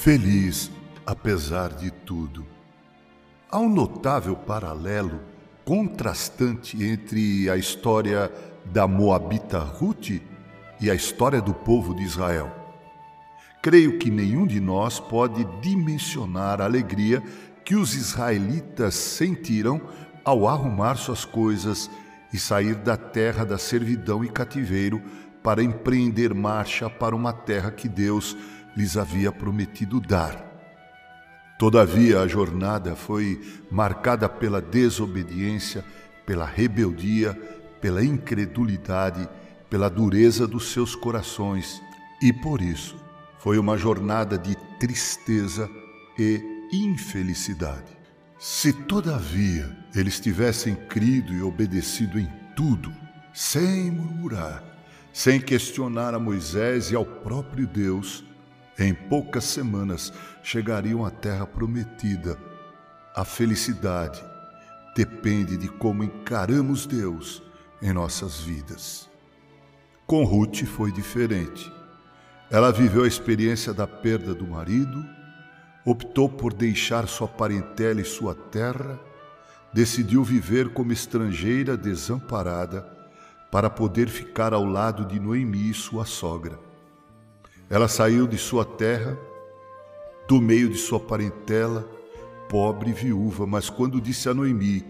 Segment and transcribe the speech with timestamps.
[0.00, 0.70] feliz
[1.04, 2.46] apesar de tudo.
[3.50, 5.20] Há um notável paralelo
[5.62, 8.32] contrastante entre a história
[8.64, 10.22] da Moabita Ruth
[10.80, 12.50] e a história do povo de Israel.
[13.62, 17.22] Creio que nenhum de nós pode dimensionar a alegria
[17.62, 19.82] que os israelitas sentiram
[20.24, 21.90] ao arrumar suas coisas
[22.32, 25.02] e sair da terra da servidão e cativeiro
[25.42, 28.34] para empreender marcha para uma terra que Deus
[28.76, 30.48] lhes havia prometido dar.
[31.58, 35.84] Todavia, a jornada foi marcada pela desobediência,
[36.24, 37.34] pela rebeldia,
[37.80, 39.28] pela incredulidade,
[39.68, 41.82] pela dureza dos seus corações,
[42.22, 42.96] e por isso
[43.38, 45.68] foi uma jornada de tristeza
[46.18, 47.98] e infelicidade.
[48.38, 52.90] Se, todavia, eles tivessem crido e obedecido em tudo,
[53.34, 54.64] sem murmurar,
[55.12, 58.24] sem questionar a Moisés e ao próprio Deus,
[58.84, 62.38] em poucas semanas chegariam à terra prometida.
[63.14, 64.22] A felicidade
[64.96, 67.42] depende de como encaramos Deus
[67.82, 69.08] em nossas vidas.
[70.06, 71.72] Com Ruth foi diferente.
[72.50, 75.04] Ela viveu a experiência da perda do marido,
[75.84, 78.98] optou por deixar sua parentela e sua terra,
[79.72, 82.82] decidiu viver como estrangeira desamparada
[83.50, 86.69] para poder ficar ao lado de Noemi, sua sogra.
[87.70, 89.16] Ela saiu de sua terra,
[90.26, 91.88] do meio de sua parentela,
[92.48, 94.84] pobre viúva, mas quando disse a Noemi: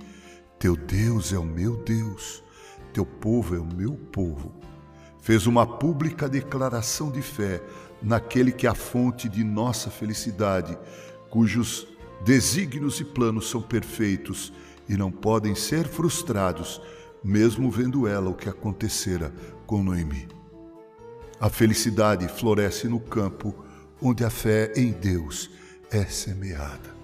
[0.58, 2.42] Teu Deus é o meu Deus,
[2.94, 4.54] teu povo é o meu povo,
[5.20, 7.62] fez uma pública declaração de fé
[8.02, 10.78] naquele que é a fonte de nossa felicidade,
[11.28, 11.86] cujos
[12.24, 14.54] desígnios e planos são perfeitos
[14.88, 16.80] e não podem ser frustrados,
[17.22, 19.30] mesmo vendo ela o que acontecera
[19.66, 20.39] com Noemi.
[21.40, 23.54] A felicidade floresce no campo
[23.98, 25.50] onde a fé em Deus
[25.90, 26.94] é semeada.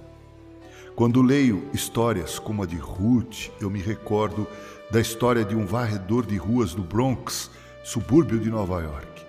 [0.95, 4.47] Quando leio histórias como a de Ruth, eu me recordo
[4.91, 7.51] da história de um varredor de ruas no Bronx,
[7.83, 9.27] subúrbio de Nova York.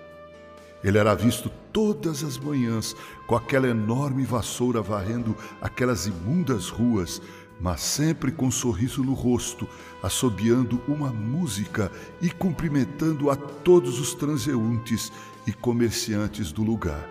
[0.84, 2.94] Ele era visto todas as manhãs
[3.26, 7.22] com aquela enorme vassoura varrendo aquelas imundas ruas,
[7.60, 9.68] mas sempre com um sorriso no rosto,
[10.02, 15.12] assobiando uma música e cumprimentando a todos os transeuntes
[15.46, 17.08] e comerciantes do lugar.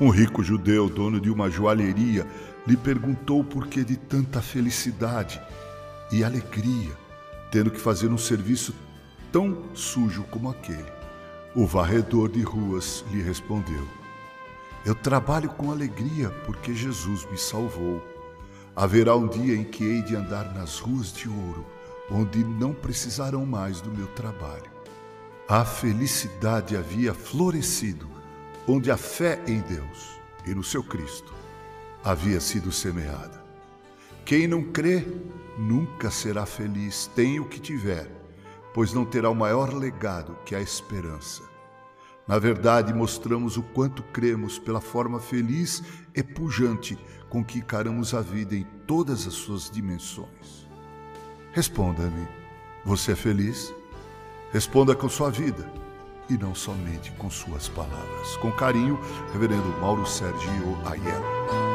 [0.00, 2.26] Um rico judeu, dono de uma joalheria,
[2.66, 5.40] lhe perguntou por que de tanta felicidade
[6.10, 6.92] e alegria,
[7.50, 8.74] tendo que fazer um serviço
[9.30, 10.92] tão sujo como aquele.
[11.54, 13.86] O varredor de ruas lhe respondeu:
[14.84, 18.13] Eu trabalho com alegria porque Jesus me salvou.
[18.76, 21.64] Haverá um dia em que hei de andar nas ruas de ouro,
[22.10, 24.70] onde não precisarão mais do meu trabalho.
[25.48, 28.08] A felicidade havia florescido,
[28.66, 31.32] onde a fé em Deus e no seu Cristo
[32.02, 33.44] havia sido semeada.
[34.24, 35.06] Quem não crê
[35.56, 38.10] nunca será feliz, tem o que tiver,
[38.72, 41.53] pois não terá o maior legado que a esperança.
[42.26, 45.82] Na verdade, mostramos o quanto cremos pela forma feliz
[46.14, 46.98] e pujante
[47.28, 50.68] com que encaramos a vida em todas as suas dimensões.
[51.52, 52.26] Responda-me:
[52.84, 53.74] você é feliz?
[54.52, 55.70] Responda com sua vida
[56.30, 58.36] e não somente com suas palavras.
[58.38, 58.98] Com carinho,
[59.32, 61.73] Reverendo Mauro Sergio Aiello.